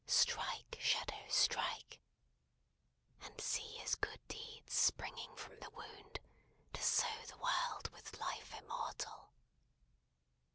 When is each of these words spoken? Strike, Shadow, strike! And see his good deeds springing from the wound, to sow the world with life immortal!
Strike, 0.07 0.77
Shadow, 0.81 1.27
strike! 1.27 1.99
And 3.21 3.39
see 3.39 3.75
his 3.77 3.93
good 3.93 4.19
deeds 4.27 4.73
springing 4.73 5.35
from 5.35 5.59
the 5.59 5.69
wound, 5.69 6.19
to 6.73 6.81
sow 6.83 7.21
the 7.27 7.37
world 7.37 7.87
with 7.91 8.19
life 8.19 8.51
immortal! 8.59 9.31